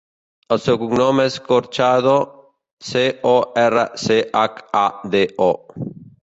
[0.53, 2.15] El seu cognom és Corchado:
[2.87, 4.83] ce, o, erra, ce, hac, a,
[5.17, 5.53] de, o.